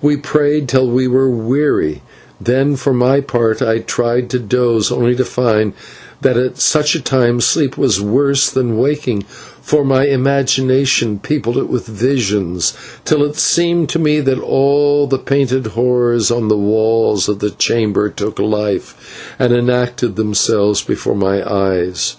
We 0.00 0.16
prayed 0.16 0.68
till 0.68 0.86
we 0.88 1.08
were 1.08 1.28
weary, 1.28 2.02
then 2.40 2.76
for 2.76 2.92
my 2.94 3.20
part 3.20 3.60
I 3.60 3.78
tried 3.78 4.30
to 4.30 4.38
doze, 4.38 4.92
only 4.92 5.16
to 5.16 5.24
find 5.24 5.72
that 6.22 6.36
at 6.36 6.60
such 6.60 6.94
a 6.94 7.00
time 7.02 7.40
sleep 7.40 7.76
was 7.76 8.00
worse 8.00 8.48
than 8.48 8.78
waking, 8.78 9.24
for 9.62 9.84
my 9.84 10.06
imagination 10.06 11.18
peopled 11.18 11.58
it 11.58 11.68
with 11.68 11.88
visions 11.88 12.72
till 13.04 13.24
it 13.24 13.34
seemed 13.34 13.88
to 13.88 13.98
me 13.98 14.20
that 14.20 14.38
all 14.38 15.08
the 15.08 15.18
painted 15.18 15.66
horrors 15.66 16.30
on 16.30 16.46
the 16.46 16.56
walls 16.56 17.28
of 17.28 17.40
the 17.40 17.50
chamber 17.50 18.08
took 18.08 18.38
life, 18.38 19.34
and 19.40 19.52
enacted 19.52 20.14
themselves 20.14 20.82
before 20.82 21.16
my 21.16 21.42
eyes. 21.52 22.14